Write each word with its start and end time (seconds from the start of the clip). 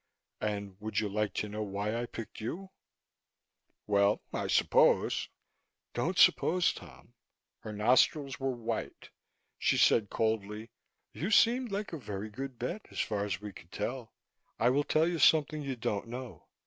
And 0.39 0.77
would 0.81 0.99
you 0.99 1.07
like 1.07 1.35
to 1.35 1.47
know 1.47 1.61
why 1.61 1.95
I 1.95 2.07
picked 2.07 2.41
you?" 2.41 2.71
"Well, 3.85 4.23
I 4.33 4.47
suppose" 4.47 5.29
"Don't 5.93 6.17
suppose, 6.17 6.73
Tom." 6.73 7.13
Her 7.59 7.71
nostrils 7.71 8.39
were 8.39 8.49
white. 8.49 9.11
She 9.59 9.77
said 9.77 10.09
coldly: 10.09 10.71
"You 11.13 11.29
seemed 11.29 11.71
like 11.71 11.93
a 11.93 11.99
very 11.99 12.31
good 12.31 12.57
bet, 12.57 12.87
as 12.89 12.99
far 12.99 13.25
as 13.25 13.41
we 13.41 13.53
could 13.53 13.71
tell. 13.71 14.11
I 14.59 14.71
will 14.71 14.83
tell 14.85 15.07
you 15.07 15.19
something 15.19 15.61
you 15.61 15.75
don't 15.75 16.07
know. 16.07 16.47